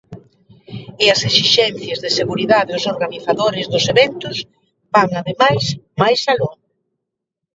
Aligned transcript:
E 1.03 1.05
as 1.15 1.21
exixencias 1.29 1.99
de 2.03 2.09
seguridade 2.19 2.71
aos 2.73 2.87
organizadores 2.93 3.65
dos 3.73 3.85
eventos 3.93 4.37
van 4.95 5.09
ademais 5.21 5.63
máis 6.01 6.21
aló. 6.33 6.51